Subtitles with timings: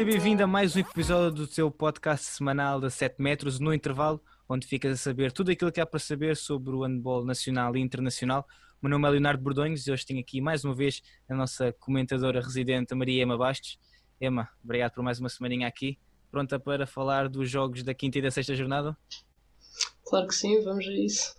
[0.00, 4.18] Seja bem-vindo a mais um episódio do seu podcast semanal da 7 metros no intervalo,
[4.48, 7.80] onde ficas a saber tudo aquilo que há para saber sobre o handball nacional e
[7.80, 8.46] internacional.
[8.80, 11.70] O meu nome é Leonardo Bordões e hoje tenho aqui mais uma vez a nossa
[11.74, 13.78] comentadora residente, Maria Ema Bastos.
[14.18, 15.98] Ema, obrigado por mais uma semaninha aqui.
[16.30, 18.96] Pronta para falar dos jogos da quinta e da sexta jornada?
[20.06, 21.34] Claro que sim, vamos a isso.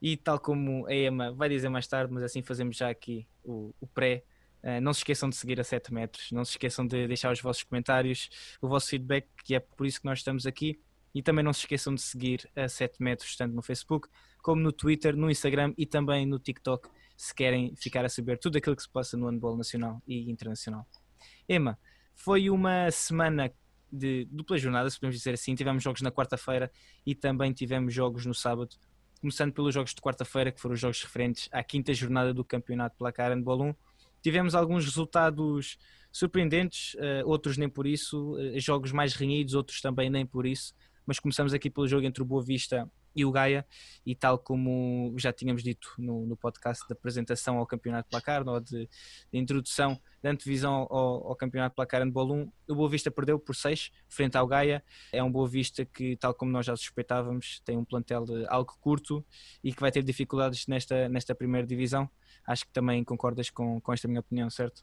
[0.00, 3.74] E tal como a Ema vai dizer mais tarde, mas assim fazemos já aqui o,
[3.78, 4.24] o pré.
[4.62, 7.40] Uh, não se esqueçam de seguir a 7 metros, não se esqueçam de deixar os
[7.40, 8.28] vossos comentários,
[8.60, 10.80] o vosso feedback, que é por isso que nós estamos aqui.
[11.14, 14.08] E também não se esqueçam de seguir a 7 metros, tanto no Facebook,
[14.42, 18.56] como no Twitter, no Instagram e também no TikTok, se querem ficar a saber tudo
[18.56, 20.86] aquilo que se passa no handball nacional e internacional.
[21.48, 21.78] Ema,
[22.14, 23.52] foi uma semana
[23.92, 25.54] de dupla jornada, se podemos dizer assim.
[25.54, 26.70] Tivemos jogos na quarta-feira
[27.04, 28.76] e também tivemos jogos no sábado.
[29.20, 32.96] Começando pelos jogos de quarta-feira, que foram os jogos referentes à quinta jornada do Campeonato
[32.96, 33.74] Placar Handball 1.
[34.22, 35.78] Tivemos alguns resultados
[36.12, 40.74] surpreendentes, uh, outros nem por isso, uh, jogos mais renhidos, outros também nem por isso.
[41.06, 43.66] Mas começamos aqui pelo jogo entre o Boa Vista e o Gaia,
[44.06, 48.60] e tal como já tínhamos dito no, no podcast de apresentação ao Campeonato Placar, ou
[48.60, 48.88] de,
[49.32, 53.56] de introdução da antevisão ao, ao Campeonato Placar Handball 1, o Boa Vista perdeu por
[53.56, 54.84] 6 frente ao Gaia.
[55.12, 59.24] É um Boa Vista que, tal como nós já suspeitávamos, tem um plantel algo curto
[59.62, 62.08] e que vai ter dificuldades nesta, nesta primeira divisão.
[62.50, 64.82] Acho que também concordas com, com esta minha opinião, certo?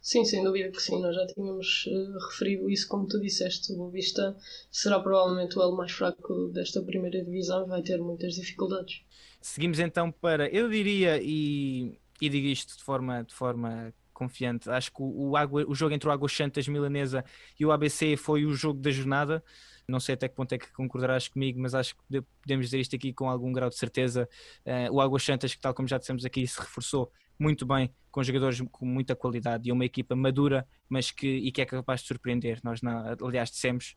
[0.00, 1.02] Sim, sem dúvida que sim.
[1.02, 3.74] Nós já tínhamos uh, referido isso, como tu disseste.
[3.74, 4.34] O Boa Vista
[4.72, 9.02] será provavelmente o elo mais fraco desta primeira divisão e vai ter muitas dificuldades.
[9.38, 14.90] Seguimos então para, eu diria, e, e digo isto de forma, de forma confiante, acho
[14.90, 17.24] que o, o, o jogo entre o Águas Santas Milanesa
[17.58, 19.44] e o ABC foi o jogo da jornada.
[19.86, 22.96] Não sei até que ponto é que concordarás comigo, mas acho que podemos dizer isto
[22.96, 24.28] aqui com algum grau de certeza.
[24.66, 28.20] Uh, o Águas Santas, que tal como já dissemos aqui, se reforçou muito bem, com
[28.22, 32.08] jogadores com muita qualidade e uma equipa madura, mas que, e que é capaz de
[32.08, 32.58] surpreender.
[32.64, 32.80] Nós,
[33.24, 33.94] aliás, dissemos,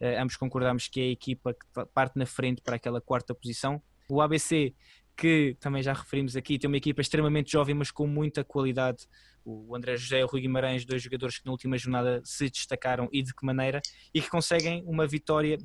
[0.00, 3.82] uh, ambos concordamos que é a equipa que parte na frente para aquela quarta posição.
[4.08, 4.74] O ABC,
[5.16, 9.06] que também já referimos aqui, tem uma equipa extremamente jovem, mas com muita qualidade.
[9.44, 13.08] O André José e o Rui Guimarães, dois jogadores que na última jornada se destacaram
[13.12, 13.80] e de que maneira,
[14.12, 15.56] e que conseguem uma vitória,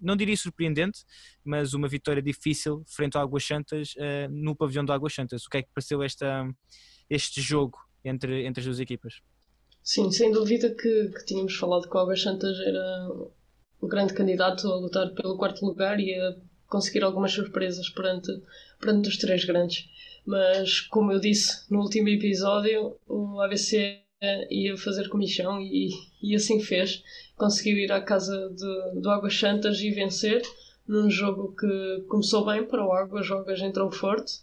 [0.00, 1.04] não diria surpreendente,
[1.44, 5.44] mas uma vitória difícil frente ao Águas Santas uh, no pavilhão do Águas Santas.
[5.44, 6.48] O que é que pareceu esta,
[7.10, 9.20] este jogo entre, entre as duas equipas?
[9.82, 13.08] Sim, sem dúvida que, que tínhamos falado que o Águas Santas era
[13.80, 16.34] o grande candidato a lutar pelo quarto lugar e a
[16.76, 18.30] conseguir algumas surpresas perante,
[18.78, 19.88] perante os três grandes.
[20.26, 23.98] Mas, como eu disse no último episódio, o ABC
[24.50, 25.88] ia fazer comissão e,
[26.22, 27.02] e assim fez.
[27.34, 28.50] Conseguiu ir à casa
[28.94, 30.42] do Águas Santas e vencer
[30.86, 33.30] num jogo que começou bem para o Águas.
[33.30, 34.34] O Águas entrou forte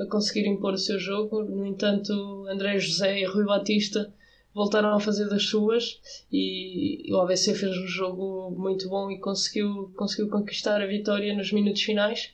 [0.00, 1.44] a conseguir impor o seu jogo.
[1.44, 2.12] No entanto,
[2.48, 4.10] André José e Rui Batista
[4.56, 6.00] voltaram a fazer das suas
[6.32, 11.52] e o ABC fez um jogo muito bom e conseguiu, conseguiu conquistar a vitória nos
[11.52, 12.32] minutos finais.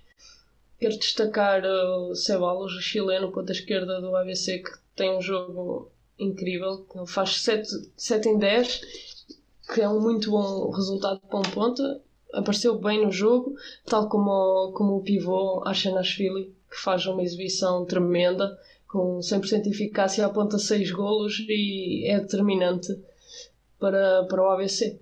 [0.79, 6.87] Quero destacar o Ceballos, o chileno, ponta esquerda do ABC, que tem um jogo incrível.
[6.95, 8.81] Ele faz 7, 7 em 10,
[9.75, 12.01] que é um muito bom resultado para um ponta.
[12.33, 18.57] Apareceu bem no jogo, tal como, como o pivô Ashanashvili, que faz uma exibição tremenda
[18.93, 22.95] com 100% de eficácia, aponta 6 golos e é determinante
[23.79, 25.01] para, para o ABC.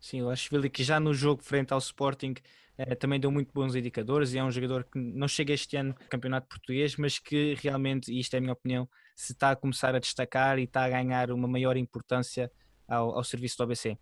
[0.00, 2.34] Sim, eu acho que já no jogo frente ao Sporting
[2.78, 5.90] eh, também deu muito bons indicadores e é um jogador que não chega este ano
[5.90, 9.56] no campeonato português, mas que realmente, e isto é a minha opinião, se está a
[9.56, 12.50] começar a destacar e está a ganhar uma maior importância
[12.88, 13.98] ao, ao serviço do ABC.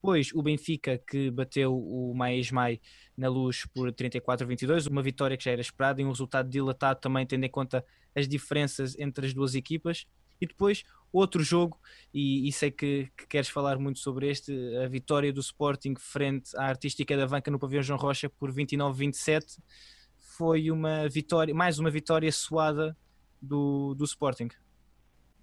[0.00, 2.80] Depois o Benfica que bateu o Mais Mai
[3.14, 7.26] na luz por 34-22, uma vitória que já era esperada e um resultado dilatado também
[7.26, 7.84] tendo em conta
[8.16, 10.06] as diferenças entre as duas equipas.
[10.40, 11.78] E depois outro jogo,
[12.14, 16.56] e, e sei que, que, queres falar muito sobre este, a vitória do Sporting frente
[16.56, 19.58] à Artística da Vanca no Pavião João Rocha por 29-27,
[20.16, 22.96] foi uma vitória, mais uma vitória suada
[23.42, 24.48] do, do Sporting.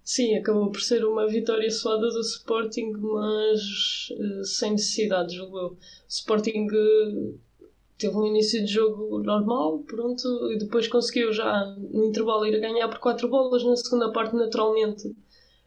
[0.08, 5.66] Sim, acabou por ser uma vitória suada do Sporting, mas uh, sem necessidade, julgo eu.
[5.66, 5.76] O
[6.08, 7.38] Sporting uh,
[7.98, 12.58] teve um início de jogo normal, pronto, e depois conseguiu já no intervalo ir a
[12.58, 13.62] ganhar por 4 bolas.
[13.62, 15.14] Na segunda parte, naturalmente,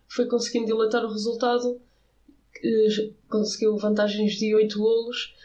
[0.08, 5.36] foi conseguindo dilatar o resultado, uh, conseguiu vantagens de 8 golos.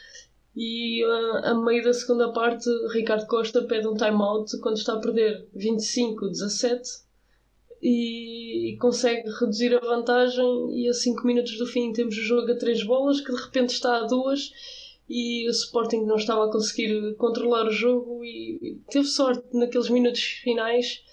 [0.55, 1.03] E
[1.43, 7.05] a meio da segunda parte, Ricardo Costa pede um time-out quando está a perder 25-17
[7.81, 12.55] e consegue reduzir a vantagem e a 5 minutos do fim temos o jogo a
[12.55, 14.51] 3 bolas que de repente está a 2
[15.09, 20.21] e o Sporting não estava a conseguir controlar o jogo e teve sorte naqueles minutos
[20.21, 21.03] finais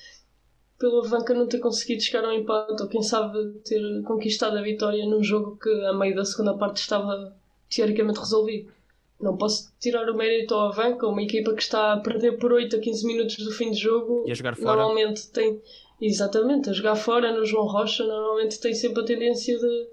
[0.78, 5.06] pelo Avanca não ter conseguido chegar ao empate ou quem sabe ter conquistado a vitória
[5.06, 7.34] num jogo que a meio da segunda parte estava
[7.74, 8.72] teoricamente resolvido.
[9.20, 12.76] Não posso tirar o mérito ao Avanca, uma equipa que está a perder por 8
[12.76, 14.24] a 15 minutos do fim de jogo.
[14.26, 14.76] E a jogar fora.
[14.76, 15.62] Normalmente tem.
[16.00, 19.86] Exatamente, a jogar fora no João Rocha, normalmente tem sempre a tendência de,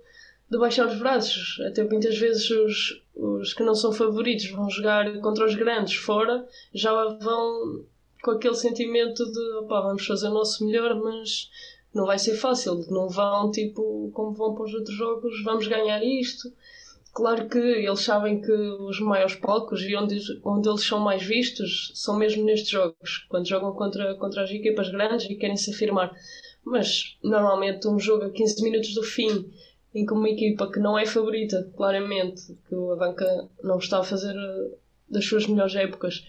[0.50, 1.60] de baixar os braços.
[1.66, 6.48] Até muitas vezes os, os que não são favoritos vão jogar contra os grandes fora,
[6.74, 7.86] já vão
[8.22, 11.50] com aquele sentimento de opá, vamos fazer o nosso melhor, mas
[11.94, 12.86] não vai ser fácil.
[12.90, 16.52] Não vão tipo como vão para os outros jogos, vamos ganhar isto.
[17.14, 21.92] Claro que eles sabem que os maiores palcos e onde, onde eles são mais vistos
[21.94, 26.16] são mesmo nestes jogos, quando jogam contra, contra as equipas grandes e querem se afirmar.
[26.64, 29.52] Mas normalmente um jogo a 15 minutos do fim,
[29.94, 34.04] em que uma equipa que não é favorita, claramente, que a banca não está a
[34.04, 34.78] fazer eh,
[35.10, 36.24] das suas melhores épocas,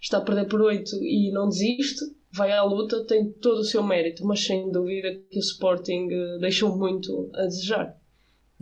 [0.00, 3.82] está a perder por 8 e não desiste, vai à luta, tem todo o seu
[3.82, 7.97] mérito, mas sem dúvida que o Sporting uh, deixou muito a desejar.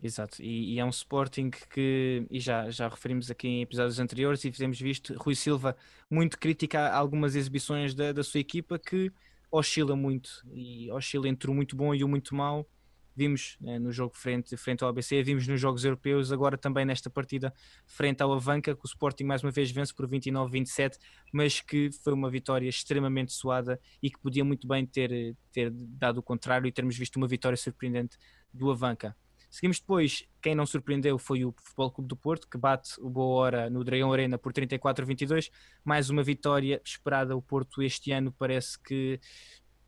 [0.06, 4.44] Exato, e, e, é um Sporting que, e já, já referimos aqui em episódios anteriores
[4.44, 5.76] e fizemos visto, Rui Silva
[6.08, 9.11] muito crítica a algumas exibições da, da sua equipa que
[9.50, 12.69] oscila muito, e oscila entre o muito bom e o muito mau,
[13.17, 17.11] vimos né, no jogo frente, frente ao ABC, vimos nos jogos europeus, agora também nesta
[17.11, 17.52] partida
[17.85, 20.99] frente ao Avanca, que o Sporting mais uma vez vence por 29-27,
[21.32, 26.19] mas que foi uma vitória extremamente suada e que podia muito bem ter, ter dado
[26.19, 28.17] o contrário e termos visto uma vitória surpreendente
[28.55, 29.17] do Avanca.
[29.56, 33.37] Seguimos depois, quem não surpreendeu foi o Futebol Clube do Porto, que bate o Boa
[33.37, 35.50] Hora no Dragão Arena por 34-22.
[35.82, 37.35] Mais uma vitória esperada.
[37.35, 39.19] O Porto este ano parece que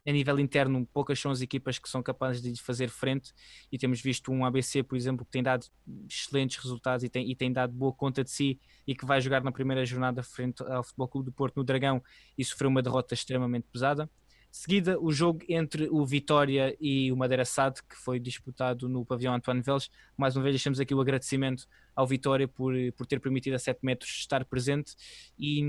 [0.06, 3.34] a nível interno, poucas são as equipas que são capazes de fazer frente
[3.70, 5.66] e temos visto um ABC, por exemplo, que tem dado
[6.08, 9.44] excelentes resultados e tem, e tem dado boa conta de si e que vai jogar
[9.44, 12.02] na primeira jornada frente ao Futebol Clube do Porto no Dragão
[12.38, 14.08] e sofreu uma derrota extremamente pesada.
[14.50, 19.34] Seguida, o jogo entre o Vitória e o Madeira SAD, que foi disputado no pavilhão
[19.34, 19.90] Antoine Veles.
[20.16, 23.78] Mais uma vez, deixamos aqui o agradecimento ao Vitória por, por ter permitido a 7
[23.82, 24.96] metros estar presente.
[25.38, 25.60] E,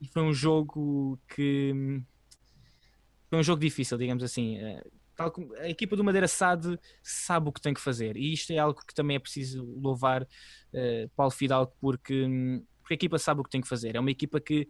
[0.00, 2.02] e foi um jogo que
[3.30, 4.56] foi um jogo difícil, digamos assim.
[4.58, 4.82] Eh,
[5.60, 8.80] a equipa do Madeira SAD sabe o que tem que fazer e isto é algo
[8.84, 12.26] que também é preciso louvar uh, Paulo Fidalgo porque,
[12.80, 13.94] porque a equipa sabe o que tem que fazer.
[13.96, 14.66] É uma equipa que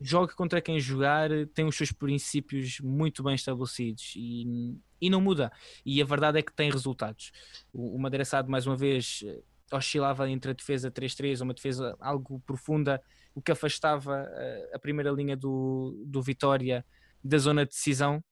[0.00, 5.52] joga contra quem jogar, tem os seus princípios muito bem estabelecidos e, e não muda.
[5.84, 7.32] E a verdade é que tem resultados.
[7.72, 9.42] O, o mais uma vez, eh,
[9.72, 13.00] oscilava entre a defesa 3-3 uma defesa algo profunda,
[13.34, 14.14] o que afastava
[14.72, 16.84] a, a primeira linha do, do Vitória
[17.22, 18.24] da zona de decisão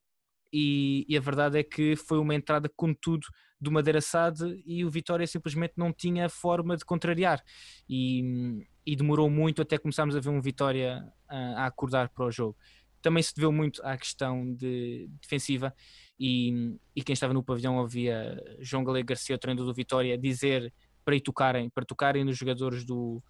[0.52, 3.26] e, e, a verdade é que foi uma entrada com tudo
[3.60, 7.42] do Madeira Sade e o Vitória simplesmente não tinha forma de contrariar
[7.88, 12.30] e, e demorou muito até começarmos a ver um Vitória a, a, acordar para o
[12.30, 12.56] jogo.
[13.02, 15.74] Também se deveu muito à questão de defensiva
[16.18, 20.72] e, e quem estava no pavilhão ouvia João Galego Garcia, o treinador do Vitória, dizer
[21.04, 23.22] para ir tocarem, para tocarem nos jogadores do,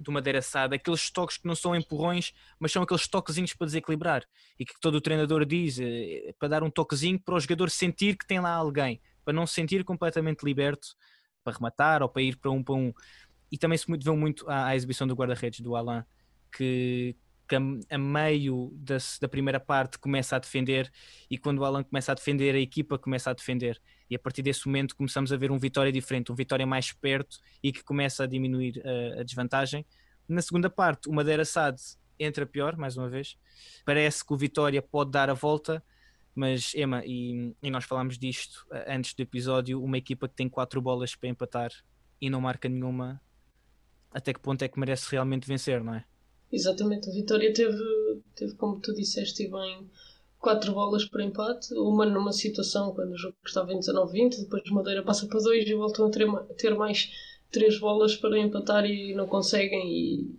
[0.00, 4.24] do Madeira assada, aqueles toques que não são empurrões, mas são aqueles toquezinhos para desequilibrar
[4.58, 8.16] e que todo o treinador diz é, para dar um toquezinho para o jogador sentir
[8.16, 10.88] que tem lá alguém, para não se sentir completamente liberto
[11.44, 12.92] para rematar ou para ir para um para um.
[13.52, 16.04] E também se vê muito à, à exibição do guarda-redes do Alain,
[16.56, 17.16] que,
[17.48, 17.60] que a,
[17.90, 20.90] a meio da, da, primeira parte começa a defender
[21.28, 23.80] e quando o Alan começa a defender, a equipa começa a defender.
[24.08, 27.38] E a partir desse momento começamos a ver um Vitória diferente, um Vitória mais perto
[27.62, 29.84] e que começa a diminuir a, a desvantagem.
[30.30, 31.76] Na segunda parte, o Madeira Sad
[32.16, 33.36] entra pior, mais uma vez.
[33.84, 35.82] Parece que o Vitória pode dar a volta,
[36.32, 40.80] mas Emma, e, e nós falámos disto antes do episódio, uma equipa que tem quatro
[40.80, 41.72] bolas para empatar
[42.20, 43.20] e não marca nenhuma,
[44.12, 46.04] até que ponto é que merece realmente vencer, não é?
[46.52, 49.90] Exatamente, a Vitória teve, teve como tu disseste bem,
[50.38, 55.02] quatro bolas para empate, uma numa situação quando o jogo estava em 19-20, depois Madeira
[55.02, 57.10] passa para dois e voltam a ter, ter mais
[57.50, 60.38] três bolas para empatar e não conseguem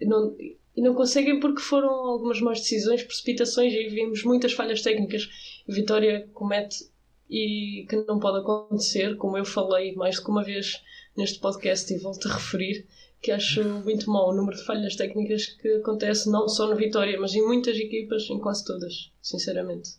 [0.00, 4.82] e, não, e não conseguem porque foram algumas más decisões, precipitações e vimos muitas falhas
[4.82, 5.28] técnicas.
[5.68, 6.90] A Vitória comete
[7.28, 10.82] e que não pode acontecer, como eu falei mais do que uma vez
[11.16, 12.86] neste podcast e volto a referir,
[13.20, 17.20] que acho muito mau o número de falhas técnicas que acontece não só no Vitória,
[17.20, 19.90] mas em muitas equipas, em quase todas, sinceramente.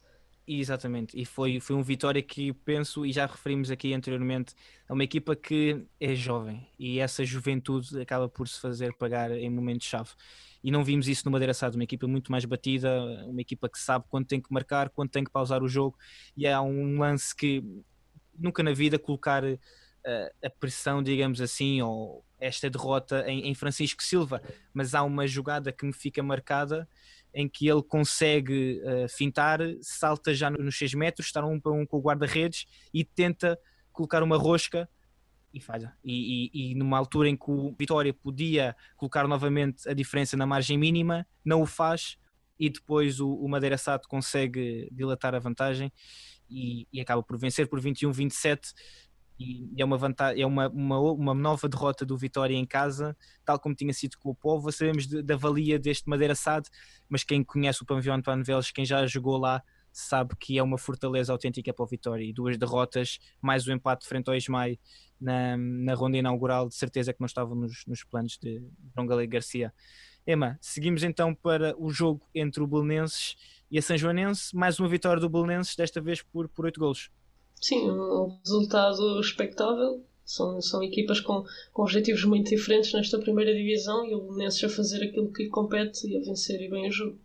[0.47, 4.55] Exatamente, e foi, foi um Vitória que penso, e já referimos aqui anteriormente,
[4.89, 6.67] é uma equipa que é jovem.
[6.79, 10.09] E essa juventude acaba por se fazer pagar em momentos-chave.
[10.63, 13.79] E não vimos isso no Madeira Sado, uma equipa muito mais batida, uma equipa que
[13.79, 15.97] sabe quando tem que marcar, quando tem que pausar o jogo,
[16.35, 17.63] e há um lance que
[18.37, 19.59] nunca na vida colocar uh,
[20.43, 24.41] a pressão, digamos assim, ou esta derrota em, em, Francisco Silva,
[24.73, 26.89] mas há uma jogada que me fica marcada
[27.33, 31.85] em que ele consegue uh, fintar, salta já nos 6 metros, está um para um
[31.85, 33.57] com o guarda-redes e tenta
[33.91, 34.89] colocar uma rosca
[35.53, 35.93] e falha.
[36.03, 40.45] E, e, e, numa altura em que o Vitória podia colocar novamente a diferença na
[40.45, 42.17] margem mínima, não o faz
[42.59, 45.91] e depois o, o Madeira Sato consegue dilatar a vantagem
[46.49, 48.73] e, e acaba por vencer por 21-27
[49.41, 53.59] e é uma, vantagem, é uma, uma, uma, nova derrota do Vitória em casa, tal
[53.59, 54.71] como tinha sido com o Povo.
[54.71, 56.69] Sabemos da valia deste Madeira Sade,
[57.09, 60.77] mas quem conhece o Pavilhão António Veles, quem já jogou lá, sabe que é uma
[60.77, 62.23] fortaleza autêntica para o Vitória.
[62.23, 64.77] E duas derrotas, mais o empate frente ao Ismael
[65.19, 69.31] na, na ronda inaugural, de certeza que não estavam nos, nos planos de João Galego
[69.31, 69.73] Garcia.
[70.25, 73.35] Ema, seguimos então para o jogo entre o Belenenses
[73.71, 74.55] e a São Joanense.
[74.55, 77.09] Mais uma vitória do Belenenses, desta vez por, por 8 golos.
[77.61, 80.03] Sim, um resultado expectável.
[80.25, 84.69] São, são equipas com, com objetivos muito diferentes nesta primeira divisão e o Belenenses a
[84.69, 87.19] fazer aquilo que lhe compete e a vencer e bem o jogo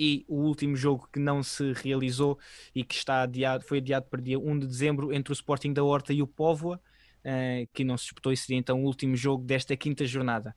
[0.00, 2.38] e o último jogo que não se realizou
[2.74, 5.84] e que está adiado, foi adiado para dia 1 de dezembro entre o Sporting da
[5.84, 6.80] Horta e o Póvoa,
[7.18, 10.56] uh, que não se disputou e seria então o último jogo desta quinta jornada.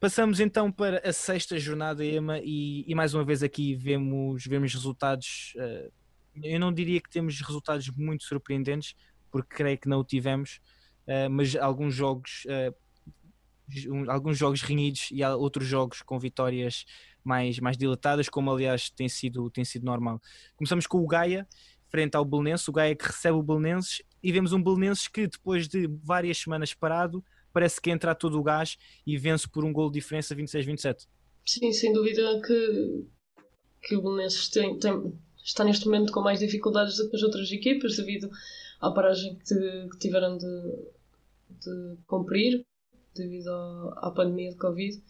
[0.00, 4.72] Passamos então para a sexta jornada, Ema, e, e mais uma vez aqui vemos, vemos
[4.72, 5.52] resultados.
[5.56, 5.92] Uh,
[6.42, 8.94] eu não diria que temos resultados muito surpreendentes,
[9.30, 10.60] porque creio que não o tivemos,
[11.06, 16.84] uh, mas alguns jogos, uh, alguns jogos renhidos e outros jogos com vitórias
[17.24, 20.20] mais, mais dilatadas, como aliás tem sido, tem sido normal.
[20.56, 21.46] Começamos com o Gaia,
[21.88, 25.68] frente ao Belenenses, o Gaia que recebe o Belenenses, e vemos um Belenenses que depois
[25.68, 29.72] de várias semanas parado parece que entra a todo o gás e vence por um
[29.72, 31.06] gol de diferença 26-27.
[31.46, 33.06] Sim, sem dúvida que,
[33.82, 37.50] que o Belenenses tem, tem, está neste momento com mais dificuldades do que as outras
[37.50, 38.30] equipas devido
[38.80, 42.64] à paragem que, que tiveram de, de cumprir
[43.14, 45.02] devido à, à pandemia de Covid.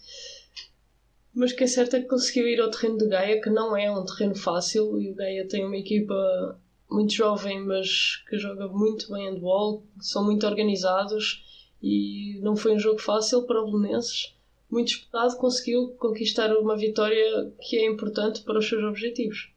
[1.34, 3.76] Mas o que é certo é que conseguiu ir ao terreno de Gaia, que não
[3.76, 6.58] é um terreno fácil, e o Gaia tem uma equipa
[6.90, 11.44] muito jovem, mas que joga muito bem handball, são muito organizados
[11.82, 14.34] e não foi um jogo fácil para o Belenenses.
[14.70, 19.50] Muito disputado, conseguiu conquistar uma vitória que é importante para os seus objetivos.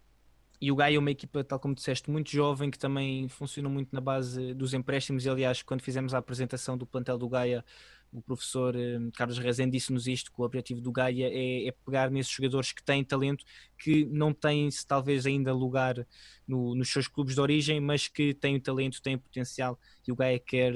[0.62, 3.90] E o Gaia é uma equipa, tal como disseste, muito jovem, que também funciona muito
[3.92, 5.26] na base dos empréstimos.
[5.26, 7.66] E, aliás, quando fizemos a apresentação do plantel do Gaia,
[8.14, 12.12] o professor eh, Carlos Rezende disse-nos isto, que o objetivo do Gaia é, é, pegar
[12.12, 13.44] nesses jogadores que têm talento,
[13.78, 16.06] que não têm talvez ainda lugar
[16.48, 20.40] no, nos seus clubes de origem, mas que têm talento, têm potencial, e o Gaia
[20.40, 20.74] quer,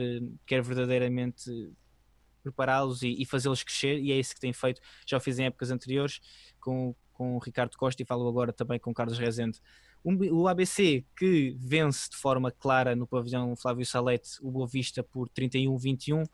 [0.48, 1.52] quer verdadeiramente
[2.42, 5.46] prepará-los e, e fazê-los crescer, e é isso que tem feito, já o fiz em
[5.46, 6.22] épocas anteriores,
[6.60, 9.60] com, com o Ricardo Costa e falo agora também com o Carlos Rezende.
[10.04, 15.28] O ABC que vence de forma clara no pavilhão Flávio Salete o Boa Vista por
[15.30, 16.26] 31-21,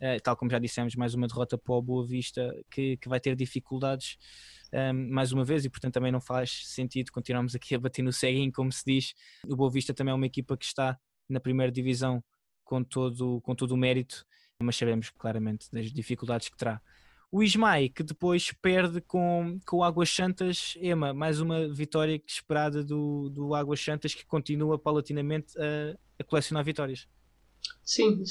[0.00, 3.20] Uh, tal como já dissemos, mais uma derrota para o Boa Vista que, que vai
[3.20, 4.16] ter dificuldades
[4.72, 8.00] um, ehm, mais uma vez e portanto também não faz sentido continuarmos aqui a bater
[8.00, 9.14] no ceguinho, como se diz.
[9.46, 12.24] O Boa Vista também é uma equipa que está na primeira divisão
[12.64, 14.24] com todo, com todo o mérito,
[14.62, 16.80] mas sabemos claramente das dificuldades que terá.
[17.32, 22.82] O Ismael, que depois perde com, com o Águas Santas, Ema, mais uma vitória esperada
[22.82, 27.06] do, do Águas Santas que continua paulatinamente a, a colecionar vitórias.
[27.84, 28.24] Sim,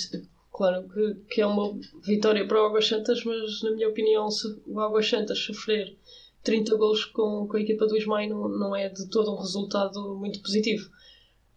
[0.51, 4.27] Claro que, que é uma vitória para o Águas Santas, mas na minha opinião,
[4.67, 5.95] o Águas Santas sofrer
[6.43, 10.15] 30 gols com, com a equipa do Ismael não, não é de todo um resultado
[10.15, 10.89] muito positivo.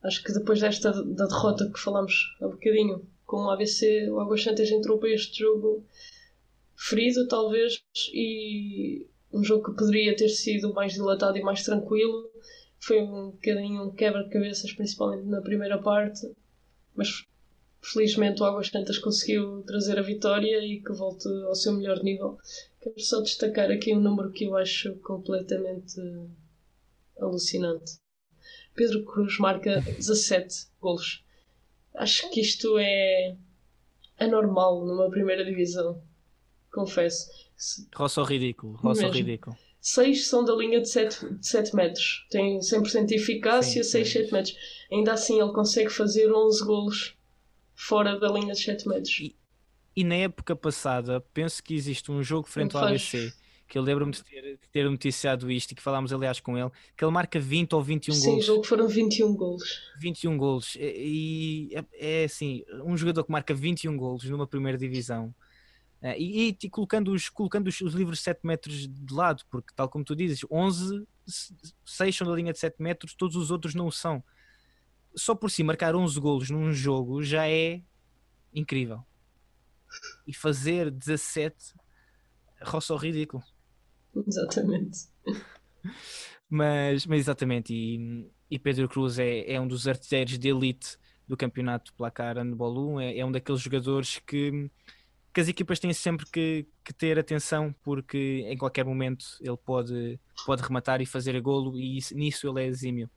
[0.05, 4.45] Acho que depois desta da derrota que falamos há bocadinho com o ABC, o Águas
[4.45, 5.85] Santas entrou para este jogo
[6.77, 12.31] ferido, talvez, e um jogo que poderia ter sido mais dilatado e mais tranquilo.
[12.79, 16.31] Foi um bocadinho um quebra-cabeças, principalmente na primeira parte,
[16.95, 17.25] mas
[17.81, 22.37] felizmente o Águas Santas conseguiu trazer a vitória e que volte ao seu melhor nível.
[22.81, 26.01] Quero só destacar aqui um número que eu acho completamente
[27.19, 28.01] alucinante.
[28.75, 31.25] Pedro Cruz marca 17 golos.
[31.95, 33.37] Acho que isto é
[34.19, 36.03] anormal numa primeira divisão.
[36.73, 37.29] Confesso.
[37.95, 38.75] Roça ridículo.
[38.75, 39.57] Roça ridículo.
[39.83, 42.25] 6 são da linha de 7, de 7 metros.
[42.31, 44.57] Tem 100% de eficácia, 6, 7 metros.
[44.91, 47.17] Ainda assim ele consegue fazer 11 golos
[47.75, 49.19] fora da linha de 7 metros.
[49.21, 49.37] E,
[49.97, 53.33] e, na época passada, penso que existe um jogo frente ao ABC,
[53.69, 56.71] que eu lembro-me de ter, de ter noticiado isto e que falámos aliás com ele,
[56.97, 58.35] que ele marca 20 ou 21 Sim, gols.
[58.35, 59.81] Sim, o jogo foram 21 gols.
[59.99, 60.77] 21 gols.
[60.79, 65.35] E, é, é, assim, um jogador que marca 21 gols numa primeira divisão.
[66.03, 69.73] Uh, e, e, colocando, os, colocando os, os livros de 7 metros de lado, porque
[69.75, 71.07] tal como tu dizes, 11,
[71.85, 74.23] 6 são da linha de 7 metros, todos os outros não o são
[75.15, 77.83] só por si marcar 11 golos num jogo já é
[78.55, 79.05] incrível.
[80.27, 81.75] E fazer 17
[82.63, 83.43] roça o ridículo.
[84.27, 85.09] Exatamente.
[86.49, 91.37] mas, mas exatamente, e, e Pedro Cruz é, é um dos artilheiros de elite do
[91.37, 94.71] campeonato Placar Handball 1, é, é um daqueles jogadores que,
[95.33, 100.21] que as equipas têm sempre que, que, ter atenção porque em qualquer momento ele pode,
[100.45, 103.11] pode rematar e fazer a golo e isso, nisso ele é exímio.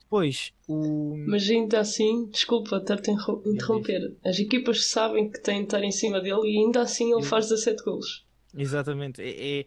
[0.00, 1.16] Depois, o...
[1.28, 3.14] Mas ainda assim, desculpa estar-te a
[3.46, 7.22] interromper, as equipas sabem que têm de estar em cima dele e ainda assim ele
[7.22, 8.26] faz 17 golos.
[8.56, 9.66] Exatamente, é, é,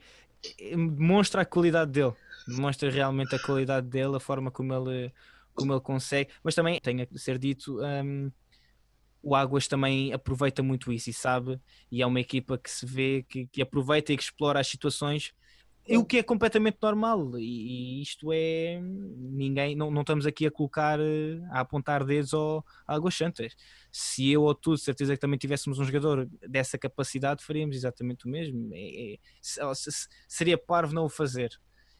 [0.59, 2.13] é, demonstra a qualidade dele,
[2.45, 5.13] demonstra realmente a qualidade dele, a forma como ele,
[5.53, 7.79] como ele consegue, mas também tem a ser dito...
[7.81, 8.31] Um,
[9.23, 13.25] o Águas também aproveita muito isso e sabe, e é uma equipa que se vê
[13.27, 15.33] que, que aproveita e que explora as situações
[15.85, 20.51] e o que é completamente normal e, isto é ninguém não, não estamos aqui a
[20.51, 20.97] colocar
[21.51, 23.53] a apontar dedos ao, Águas Santas.
[23.91, 28.29] Se eu ou tu certeza que também tivéssemos um jogador dessa capacidade faríamos exatamente o
[28.29, 29.19] mesmo é, é,
[30.27, 31.51] seria parvo não o fazer.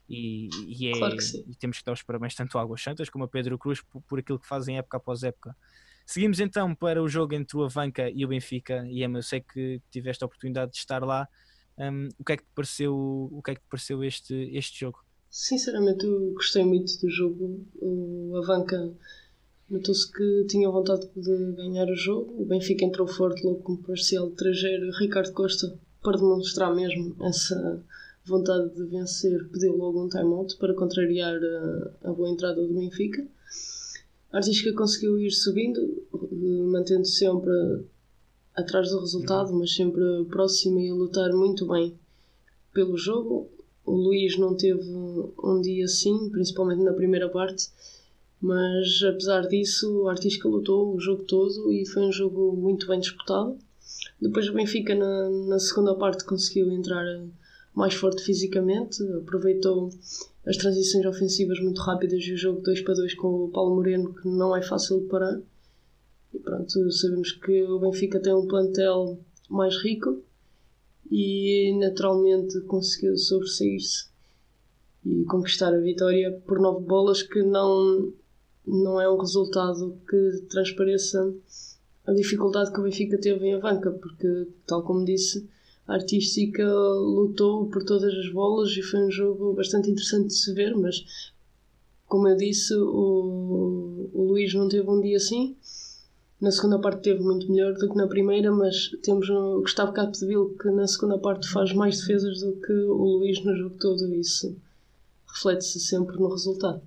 [0.08, 3.26] E, e, é, claro e temos que dar os parabéns tanto ao Águas Santas como
[3.26, 5.56] a Pedro Cruz por, por aquilo que fazem época após época
[6.06, 9.82] seguimos então para o jogo entre o Avanca e o Benfica e eu sei que
[9.92, 11.28] tiveste a oportunidade de estar lá
[11.78, 14.80] um, o que é que te pareceu, o que é que te pareceu este, este
[14.80, 15.00] jogo?
[15.30, 17.66] Sinceramente, eu gostei muito do jogo.
[17.82, 18.94] O Avanca
[19.70, 22.42] notou-se que tinha vontade de ganhar o jogo.
[22.42, 24.92] O Benfica entrou forte logo com parcial de trajeiro.
[25.00, 27.84] Ricardo Costa, para demonstrar mesmo essa
[28.26, 33.26] vontade de vencer, pediu logo um time-out para contrariar a, a boa entrada do Benfica.
[34.34, 35.80] A Artística conseguiu ir subindo,
[36.72, 37.52] mantendo sempre
[38.56, 41.94] atrás do resultado, mas sempre próximo e a lutar muito bem
[42.74, 43.48] pelo jogo.
[43.86, 47.70] O Luís não teve um dia assim, principalmente na primeira parte,
[48.42, 53.00] mas apesar disso, o Artística lutou o jogo todo e foi um jogo muito bem
[53.00, 53.56] disputado.
[54.20, 57.06] Depois o Benfica, na, na segunda parte, conseguiu entrar
[57.76, 59.92] mais forte fisicamente, aproveitou
[60.46, 64.14] as transições ofensivas muito rápidas e o jogo 2 para 2 com o Paulo Moreno,
[64.14, 65.42] que não é fácil de parar.
[66.34, 70.22] E pronto, sabemos que o Benfica tem um plantel mais rico
[71.10, 74.08] e naturalmente conseguiu sobressair-se
[75.06, 78.12] e conquistar a vitória por nove bolas que não,
[78.66, 81.34] não é um resultado que transpareça
[82.06, 85.48] a dificuldade que o Benfica teve em Avanca, porque, tal como disse,
[85.88, 90.76] artística lutou por todas as bolas e foi um jogo bastante interessante de se ver,
[90.76, 91.34] mas
[92.08, 95.56] como eu disse, o, o Luís não teve um dia assim
[96.44, 100.54] na segunda parte teve muito melhor do que na primeira, mas temos o Gustavo Capdeville
[100.62, 104.54] que na segunda parte faz mais defesas do que o Luís no jogo todo isso
[105.26, 106.82] reflete-se sempre no resultado.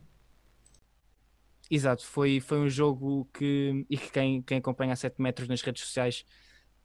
[1.71, 5.63] Exato, foi, foi um jogo que, e que quem, quem acompanha a 7 metros nas
[5.63, 6.27] redes sociais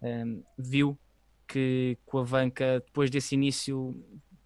[0.02, 0.98] um, viu
[1.52, 3.96] que com a Vanca, depois desse início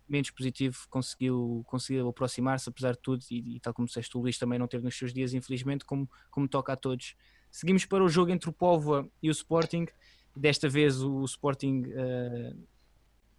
[0.07, 4.37] menos positivo, conseguiu, conseguiu aproximar-se, apesar de tudo, e, e, tal como disseste, o Luís
[4.37, 7.15] também não teve nos seus dias, infelizmente, como, como toca a todos
[7.55, 9.85] Seguimos para o jogo entre o Póvoa e o Sporting.
[10.35, 12.67] Desta vez o Sporting, uh,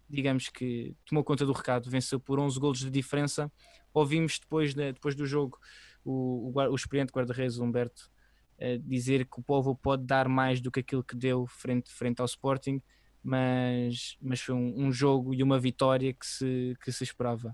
[0.09, 3.51] digamos que tomou conta do recado, venceu por 11 golos de diferença.
[3.93, 5.59] Ouvimos depois, de, depois do jogo
[6.03, 8.09] o, o, o experiente guarda-redes Humberto
[8.59, 12.19] uh, dizer que o Póvoa pode dar mais do que aquilo que deu frente, frente
[12.19, 12.81] ao Sporting,
[13.27, 17.53] mas, mas foi um, um jogo e uma vitória que se, que se esperava.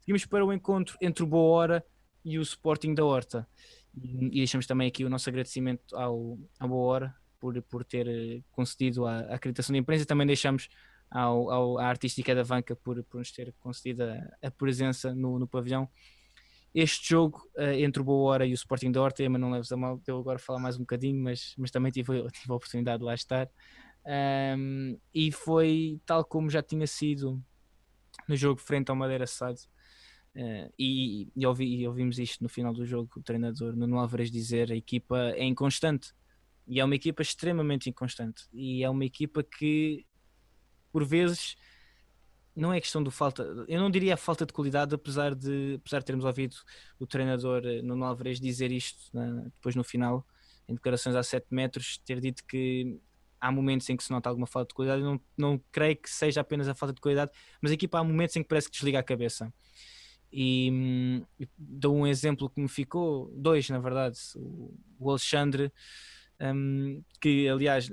[0.00, 1.84] Seguimos para o encontro entre o Boa Hora
[2.22, 3.48] e o Sporting da Horta.
[3.96, 8.42] E, deixamos também aqui o nosso agradecimento ao, ao Boa Hora por, por ter eh,
[8.50, 10.04] concedido a, a acreditação da imprensa.
[10.04, 10.68] Também deixamos
[11.10, 15.38] ao, ao, à Artística da Vanca por, por nos ter concedido a, a presença no,
[15.38, 15.88] no pavilhão.
[16.74, 19.72] Este jogo uh, entre o Boa Hora e o Sporting da Horta, mas não leves
[19.72, 22.98] a mal, eu agora falar mais um bocadinho, mas, mas também tive, tive a oportunidade
[22.98, 23.48] de lá estar.
[24.08, 27.44] Um, e foi tal como já tinha sido
[28.26, 29.60] no jogo frente ao Madeira Sade.
[30.34, 34.30] Uh, e, e, ouvi, e, ouvimos isto no final do jogo, o treinador Nuno Álvares
[34.30, 36.14] dizer a equipa é inconstante.
[36.66, 38.44] E é uma equipa extremamente inconstante.
[38.52, 40.06] E é uma equipa que
[40.90, 41.56] por vezes
[42.56, 46.06] não é questão do falta, eu não diria falta de qualidade, apesar de, apesar de
[46.06, 46.56] termos ouvido
[46.98, 50.26] o treinador eh, Nuno Álvares dizer isto né, depois no final,
[50.66, 52.98] em declarações a 7 metros, ter dito que
[53.40, 56.40] há momentos em que se nota alguma falta de qualidade, não, não creio que seja
[56.40, 58.98] apenas a falta de qualidade, mas a equipa há momentos em que parece que desliga
[58.98, 59.52] a cabeça.
[60.32, 65.72] E, e dou um exemplo que me ficou, dois na verdade, o, Alexandre,
[66.40, 67.90] um, que aliás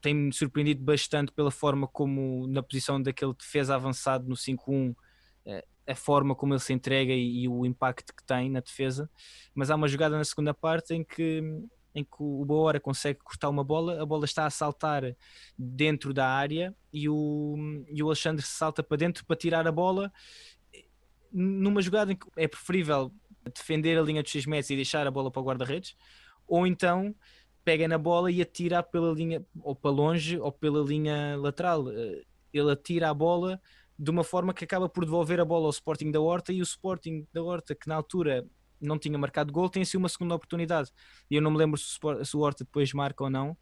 [0.00, 4.94] tem-me surpreendido bastante pela forma como, na posição daquele defesa avançado no 5-1,
[5.46, 9.08] eh, a forma como ele se entrega e, e, o impacto que tem na defesa.
[9.54, 11.42] Mas há uma jogada na segunda parte em que,
[11.94, 15.16] em que o Boa consegue cortar uma bola, a bola está a saltar
[15.56, 20.12] dentro da área e o, e o Alexandre salta para dentro para tirar a bola
[21.32, 23.12] numa jogada em que é preferível
[23.52, 25.96] defender a linha dos 6 metros e deixar a bola para o guarda-redes,
[26.46, 27.14] ou então
[27.64, 31.90] pega na bola e atira pela linha, ou para longe, ou pela linha lateral.
[31.90, 33.60] Eh, ele atira a bola
[33.98, 36.62] de uma forma que acaba por devolver a bola ao Sporting da Horta e o
[36.62, 38.46] Sporting da Horta, que na altura
[38.86, 40.90] não tinha marcado gol, tem assim uma segunda oportunidade.
[41.30, 43.56] E eu não me lembro se o Horta depois marca ou não,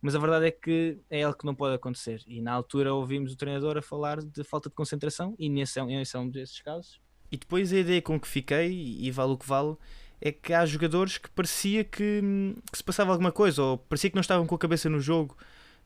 [0.00, 2.22] mas a verdade é que é algo que não pode acontecer.
[2.26, 5.82] E na altura ouvimos o treinador a falar de falta de concentração, e nesse é
[5.82, 7.00] um desses casos.
[7.32, 9.76] E depois a ideia com que fiquei, e vale o que vale,
[10.20, 12.22] é que há jogadores que parecia que,
[12.70, 15.36] que, se passava alguma coisa, ou parecia que não estavam com a cabeça no jogo,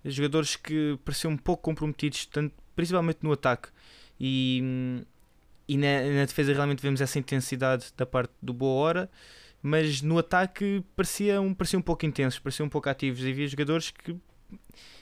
[0.04, 3.68] jogadores que pareciam um pouco comprometidos, tanto, principalmente no ataque.
[4.18, 5.04] E,
[5.68, 9.10] e na, na, defesa realmente vemos essa intensidade da parte do Boa Hora,
[9.62, 13.22] mas no ataque parecia um, parecia um pouco intensos, parecia um pouco ativos.
[13.22, 14.16] E havia jogadores que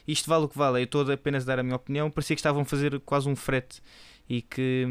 [0.05, 2.39] isto vale o que vale, eu estou apenas a dar a minha opinião, parecia que
[2.39, 3.81] estavam a fazer quase um frete
[4.27, 4.85] e que,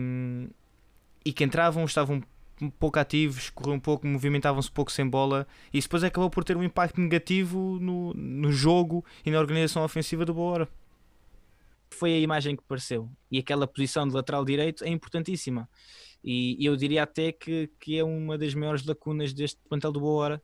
[1.25, 2.23] e que entravam, estavam
[2.61, 6.31] um pouco ativos, corriam um pouco, movimentavam-se um pouco sem bola, e isso depois acabou
[6.31, 10.69] por ter um impacto negativo no, no jogo e na organização ofensiva do Boa Hora
[11.97, 13.11] foi a imagem que pareceu.
[13.31, 15.69] E aquela posição de lateral direito é importantíssima.
[16.23, 20.01] E, e eu diria até que, que é uma das maiores lacunas deste plantel do
[20.01, 20.43] Boa Hora.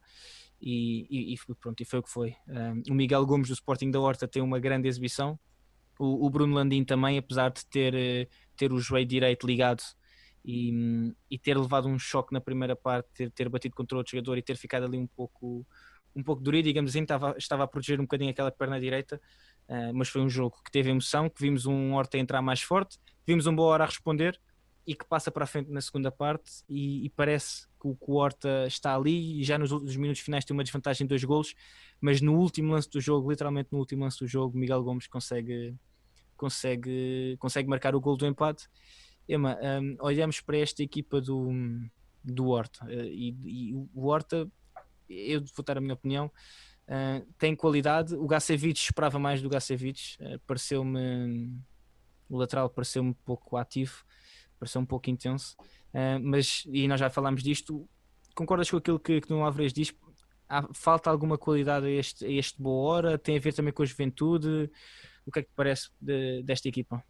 [0.60, 2.34] E, e, e, pronto, e foi o que foi.
[2.48, 5.38] Um, o Miguel Gomes do Sporting da Horta tem uma grande exibição.
[5.98, 9.82] O, o Bruno Landim também, apesar de ter, eh, ter o joelho direito ligado
[10.44, 14.38] e, e ter levado um choque na primeira parte, ter, ter batido contra outro jogador
[14.38, 15.66] e ter ficado ali um pouco
[16.14, 19.20] um pouco duro, digamos assim, estava, estava a proteger um bocadinho aquela perna direita,
[19.68, 22.98] uh, mas foi um jogo que teve emoção, que vimos um Horta entrar mais forte,
[23.26, 24.40] vimos um Boa Hora a responder
[24.86, 28.66] e que passa para a frente na segunda parte e, e parece que o, Horta
[28.66, 31.54] está ali e já nos, nos minutos finais tem uma desvantagem de dois golos,
[32.00, 35.74] mas no último lance do jogo, literalmente no último lance do jogo, Miguel Gomes consegue,
[36.36, 38.68] consegue, consegue marcar o gol do empate.
[39.28, 41.48] Emma, um, olhamos para esta equipa do,
[42.24, 44.50] do Horta uh, e, e o Horta
[45.08, 46.30] eu vou dar a minha opinião,
[46.88, 48.14] uh, tem qualidade.
[48.14, 51.60] O Gacevic esperava mais do Gacevic, uh, pareceu-me
[52.28, 54.04] o lateral pareceu-me um pouco ativo,
[54.58, 55.54] pareceu um pouco intenso,
[55.92, 57.88] uh, mas e nós já falámos disto.
[58.34, 59.94] Concordas com aquilo que, que o Alvarez diz?
[60.48, 63.18] Há, falta alguma qualidade a este, a este boa hora?
[63.18, 64.70] Tem a ver também com a juventude?
[65.26, 67.04] O que é que te parece de, desta equipa?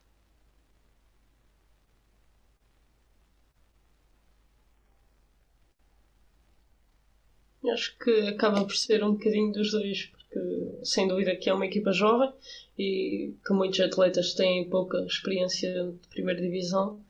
[7.71, 11.67] Acho que acaba por ser um bocadinho dos dois, porque sem dúvida que é uma
[11.67, 12.33] equipa jovem
[12.79, 17.01] e que muitos atletas têm pouca experiência de primeira divisão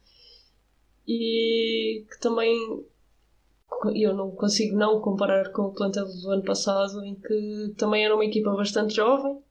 [1.08, 2.84] e que também
[3.94, 8.14] eu não consigo não comparar com o plantel do ano passado em que também era
[8.14, 9.42] uma equipa bastante jovem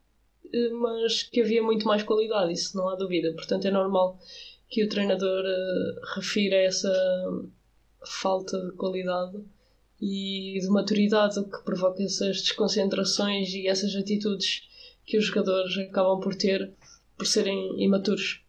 [0.73, 3.33] mas que havia muito mais qualidade, isso não há dúvida.
[3.33, 4.19] Portanto, é normal
[4.69, 6.91] que o treinador uh, refira essa
[8.05, 9.37] falta de qualidade
[10.01, 14.67] e de maturidade, o que provoca essas desconcentrações e essas atitudes
[15.05, 16.73] que os jogadores acabam por ter
[17.17, 18.41] por serem imaturos.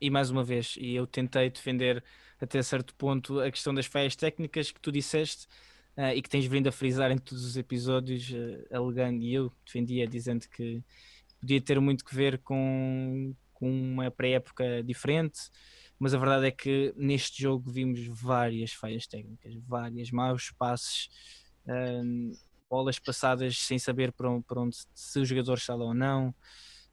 [0.00, 2.02] E mais uma vez, e eu tentei defender
[2.40, 5.46] até certo ponto a questão das falhas técnicas que tu disseste
[5.96, 9.52] uh, e que tens vindo a frisar em todos os episódios, uh, alegando, e eu
[9.64, 10.82] defendia dizendo que
[11.40, 15.50] podia ter muito que ver com, com uma pré-época diferente,
[15.98, 21.08] mas a verdade é que neste jogo vimos várias falhas técnicas, várias maus passes,
[21.66, 22.32] um,
[22.68, 26.28] bolas passadas sem saber para onde, para onde, se o jogador está lá ou não,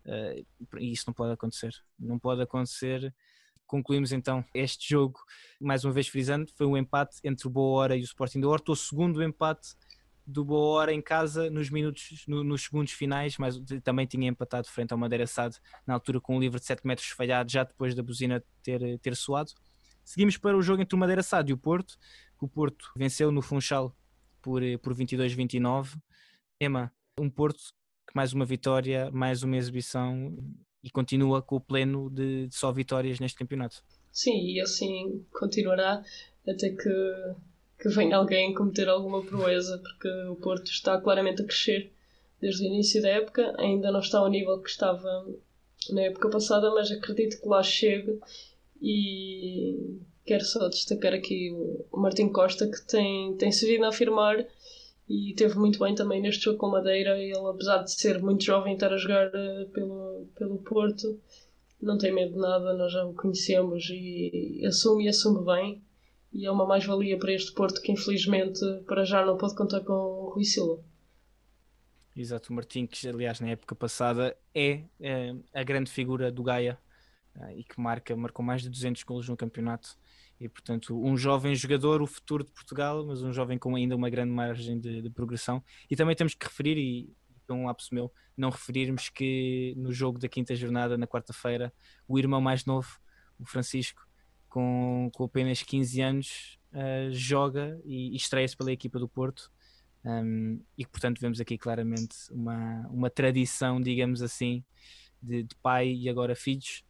[0.06, 1.74] uh, e isso não pode acontecer.
[2.00, 3.14] Não pode acontecer.
[3.66, 5.20] Concluímos então este jogo,
[5.60, 8.48] mais uma vez frisando, foi um empate entre o Boa Hora e o Sporting da
[8.48, 9.76] Horta, o segundo empate
[10.26, 14.68] do Boa Hora em casa nos minutos, no, nos segundos finais, mas também tinha empatado
[14.68, 17.94] frente ao Madeira Sade na altura com um livre de 7 metros falhado, já depois
[17.94, 19.52] da buzina ter, ter soado.
[20.04, 21.98] Seguimos para o jogo entre o Madeira Sade e o Porto,
[22.38, 23.96] que o Porto venceu no Funchal
[24.42, 25.98] por, por 22-29.
[26.60, 27.74] Ema, um Porto
[28.08, 30.36] que mais uma vitória, mais uma exibição
[30.84, 33.84] e continua com o pleno de, de só vitórias neste campeonato.
[34.12, 36.04] Sim, e assim continuará
[36.48, 37.36] até que
[37.84, 41.92] que venha alguém cometer alguma proeza, porque o Porto está claramente a crescer
[42.40, 45.28] desde o início da época, ainda não está ao nível que estava
[45.90, 48.18] na época passada, mas acredito que lá chegue
[48.82, 51.52] e quero só destacar aqui
[51.92, 54.48] o Martim Costa que tem, tem se vindo a afirmar
[55.10, 57.18] e teve muito bem também neste jogo com Madeira.
[57.18, 61.20] Ele, apesar de ser muito jovem, estar a jogar uh, pelo, pelo Porto,
[61.82, 65.82] não tem medo de nada, nós já o conhecemos e assume e assume bem
[66.34, 69.94] e é uma mais-valia para este Porto que infelizmente para já não pode contar com
[69.94, 70.84] o Rui Silva.
[72.16, 76.78] Exato, o Martim, que aliás na época passada é, é a grande figura do Gaia
[77.36, 79.98] uh, e que marca, marcou mais de 200 golos no campeonato
[80.40, 84.10] e portanto um jovem jogador, o futuro de Portugal, mas um jovem com ainda uma
[84.10, 85.64] grande margem de, de progressão.
[85.90, 87.14] E também temos que referir, e
[87.48, 91.74] é um lapso meu, não referirmos que no jogo da quinta jornada, na quarta-feira,
[92.08, 93.00] o irmão mais novo,
[93.40, 94.08] o Francisco,
[94.54, 99.52] com, com apenas 15 anos, uh, joga e, e estreia-se pela equipa do Porto.
[100.06, 104.64] Um, e portanto vemos aqui claramente uma, uma tradição, digamos assim,
[105.20, 106.84] de, de pai e agora filhos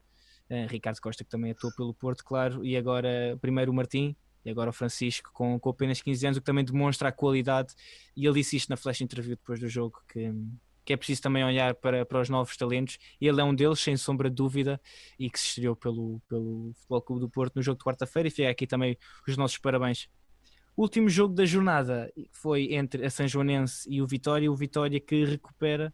[0.49, 4.49] uh, Ricardo Costa, que também atuou pelo Porto, claro, e agora primeiro o Martim e
[4.49, 7.73] agora o Francisco, com, com apenas 15 anos, o que também demonstra a qualidade.
[8.13, 10.33] E ele disse isto na flash interview depois do jogo, que,
[10.85, 12.97] que é preciso também olhar para, para os novos talentos.
[13.19, 14.79] Ele é um deles, sem sombra de dúvida,
[15.17, 18.27] e que se estreou pelo, pelo Futebol Clube do Porto no jogo de quarta-feira.
[18.27, 20.07] E fica aqui também os nossos parabéns.
[20.75, 24.51] O último jogo da jornada foi entre a São Joanense e o Vitória.
[24.51, 25.93] O Vitória que recupera,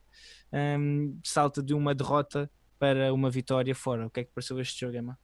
[0.53, 2.49] um, salta de uma derrota
[2.79, 4.07] para uma vitória fora.
[4.07, 5.19] O que é que pareceu este jogo, Emma?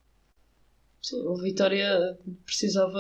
[1.02, 3.00] Sim, o Vitória precisava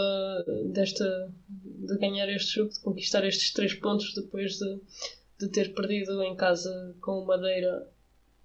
[0.71, 4.79] desta de ganhar este jogo, de conquistar estes três pontos depois de,
[5.39, 7.87] de ter perdido em casa com o Madeira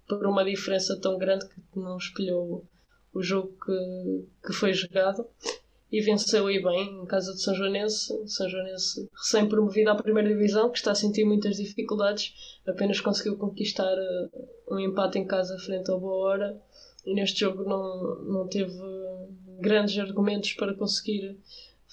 [0.07, 2.65] por uma diferença tão grande que não espelhou
[3.13, 5.25] o jogo que, que foi jogado.
[5.91, 8.13] E venceu aí bem em casa de São Joanense.
[8.25, 12.33] São Joanense recém-promovido à primeira divisão, que está a sentir muitas dificuldades,
[12.65, 16.61] apenas conseguiu conquistar uh, um empate em casa frente ao Boa Hora.
[17.05, 18.73] E neste jogo não, não teve
[19.59, 21.37] grandes argumentos para conseguir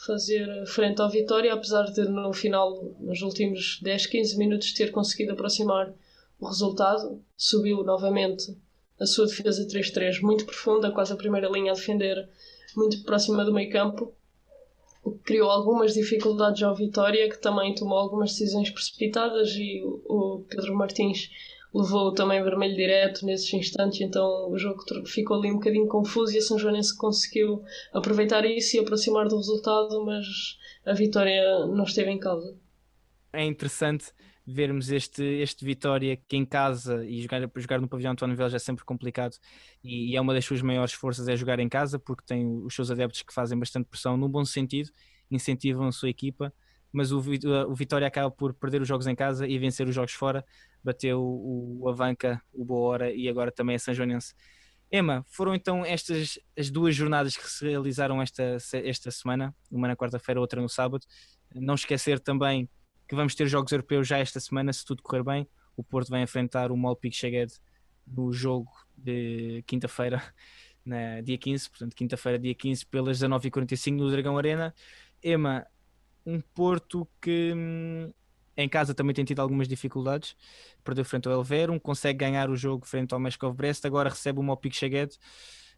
[0.07, 5.33] fazer frente ao Vitória, apesar de no final, nos últimos 10, 15 minutos, ter conseguido
[5.33, 5.93] aproximar
[6.39, 7.21] o resultado.
[7.37, 8.57] Subiu novamente
[8.99, 12.29] a sua defesa 3-3 muito profunda, quase a primeira linha a defender
[12.77, 14.13] muito próxima do meio campo,
[15.03, 20.45] o que criou algumas dificuldades ao Vitória, que também tomou algumas decisões precipitadas e o
[20.49, 21.31] Pedro Martins
[21.74, 26.38] levou também vermelho direto nesses instantes, então o jogo ficou ali um bocadinho confuso e
[26.38, 30.26] a São Joanense conseguiu aproveitar isso e aproximar do resultado, mas
[30.85, 32.57] a vitória não esteve em causa.
[33.33, 34.12] É interessante
[34.46, 38.59] vermos este, este Vitória que em casa e jogar, jogar no pavilhão António Vélez é
[38.59, 39.37] sempre complicado
[39.85, 42.74] e, e, é uma das suas maiores forças é jogar em casa porque tem os
[42.74, 44.90] seus adeptos que fazem bastante pressão num bom sentido,
[45.31, 46.50] incentivam a sua equipa
[46.92, 50.12] mas o, o Vitória acaba por perder os jogos em casa e vencer os jogos
[50.12, 50.44] fora,
[50.83, 54.35] bateu o, o Avanca, o Boa Hora e agora também a São Joanense.
[54.90, 59.96] Emma, foram então estas as duas jornadas que se realizaram esta, esta semana, uma na
[59.96, 61.05] quarta-feira, outra no sábado.
[61.55, 62.68] Não esquecer também
[63.07, 65.48] que vamos ter jogos europeus já esta semana, se tudo correr bem.
[65.77, 67.53] O Porto vai enfrentar o Molpic Cheged
[68.07, 70.22] no jogo de quinta-feira,
[71.22, 74.74] dia 15, portanto, quinta-feira, dia 15, pelas 19h45 no Dragão Arena.
[75.22, 75.66] Ema,
[76.29, 78.12] um Porto que hum,
[78.55, 80.37] em casa também tem tido algumas dificuldades,
[80.85, 84.43] perdeu frente ao Elverum, consegue ganhar o jogo frente ao Meskov Brest, agora recebe o
[84.43, 85.17] Mopic Cheged,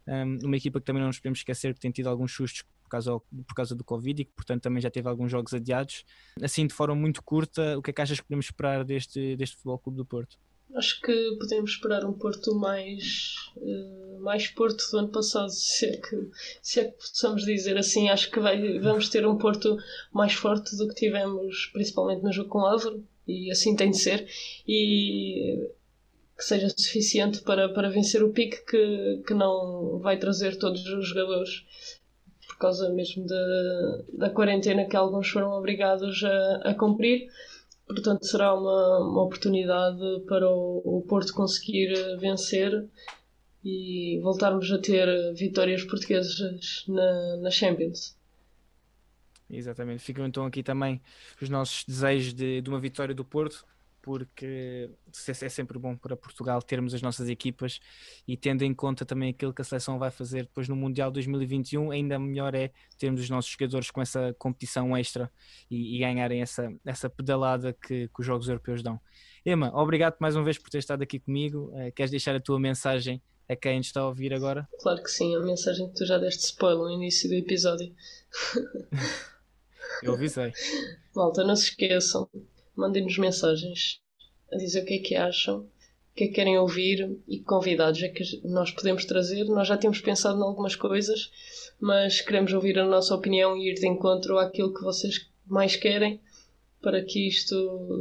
[0.09, 2.89] hum, uma equipa que também não nos podemos esquecer que tem tido alguns sustos por
[2.91, 6.05] causa, por causa do Covid e que, portanto, também já teve alguns jogos adiados.
[6.43, 9.55] Assim, de forma muito curta, o que é que achas que podemos esperar deste, deste
[9.57, 10.37] Futebol Clube do Porto?
[10.75, 15.97] Acho que podemos esperar um Porto mais, uh, mais Porto do ano passado, se é,
[15.97, 16.31] que,
[16.63, 18.09] se é que possamos dizer assim.
[18.09, 19.77] Acho que vai, vamos ter um Porto
[20.13, 24.29] mais forte do que tivemos, principalmente no jogo com Álvaro, e assim tem de ser.
[24.67, 25.69] E
[26.41, 31.09] que seja suficiente para, para vencer o pique que, que não vai trazer todos os
[31.09, 31.67] jogadores
[32.49, 37.29] por causa mesmo da, da quarentena que alguns foram obrigados a, a cumprir
[37.90, 39.98] Portanto, será uma, uma oportunidade
[40.29, 42.88] para o, o Porto conseguir vencer
[43.64, 48.16] e voltarmos a ter vitórias portuguesas na, na Champions.
[49.50, 50.05] Exatamente.
[50.05, 51.00] Ficam então aqui também
[51.42, 53.66] os nossos desejos de, de uma vitória do Porto
[54.03, 54.91] porque
[55.29, 57.81] é sempre bom para Portugal termos as nossas equipas
[58.27, 61.91] e tendo em conta também aquilo que a seleção vai fazer depois no Mundial 2021,
[61.91, 65.31] ainda melhor é termos os nossos jogadores com essa competição extra
[65.71, 69.01] e, e ganharem essa, essa pedalada que, que, os Jogos Europeus dão.
[69.45, 71.73] Emma, obrigado mais uma vez por ter estado aqui comigo.
[71.75, 74.69] Uh, queres deixar a tua mensagem a quem está a ouvir agora?
[74.81, 77.93] Claro que sim, a mensagem que tu já deste spoiler no início do episódio.
[80.03, 80.53] Eu avisei.
[81.15, 82.29] Malta, não se esqueçam
[82.81, 84.01] mandem-nos mensagens
[84.51, 87.45] a dizer o que é que acham, o que é que querem ouvir e que
[87.45, 89.45] convidados é que nós podemos trazer.
[89.45, 91.31] Nós já temos pensado em algumas coisas,
[91.79, 96.21] mas queremos ouvir a nossa opinião e ir de encontro àquilo que vocês mais querem
[96.81, 98.01] para que isto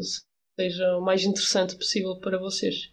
[0.58, 2.92] seja o mais interessante possível para vocês.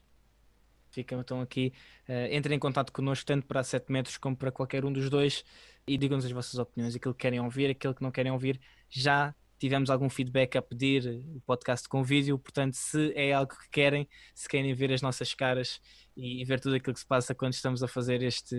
[0.90, 1.72] Ficam então aqui,
[2.08, 5.44] uh, entrem em contato connosco tanto para 7 metros como para qualquer um dos dois
[5.86, 9.34] e digam-nos as vossas opiniões, aquilo que querem ouvir, aquilo que não querem ouvir, já
[9.58, 14.08] tivemos algum feedback a pedir o podcast com vídeo, portanto, se é algo que querem,
[14.34, 15.80] se querem ver as nossas caras
[16.16, 18.56] e, ver tudo aquilo que se passa quando estamos a fazer este,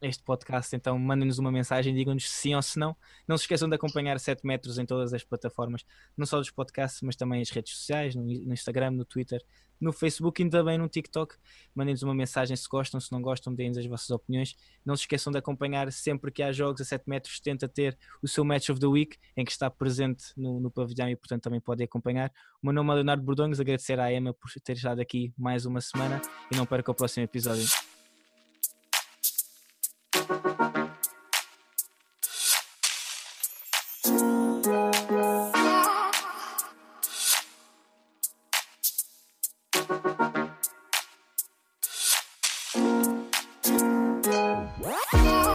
[0.00, 2.96] este podcast, então mandem-nos uma mensagem, digam-nos sim ou se não.
[3.26, 5.84] Não se esqueçam de acompanhar 7 metros em todas as plataformas,
[6.16, 9.42] não só dos podcasts, mas também as redes sociais, no Instagram, no Twitter,
[9.80, 11.34] no Facebook e também no TikTok.
[11.74, 14.56] Mandem-nos uma mensagem se gostam, se não gostam, deem-nos as vossas opiniões.
[14.84, 18.28] Não se esqueçam de acompanhar sempre que há jogos a 7 metros, tenta ter o
[18.28, 21.60] seu Match of the Week, em que está presente no, no pavilhão e, portanto, também
[21.60, 22.32] podem acompanhar.
[22.62, 25.80] O meu nome é Leonardo Bordões, agradecer à Emma por ter estado aqui mais uma
[25.80, 26.20] semana
[26.52, 27.66] e não perca o próximo episódio.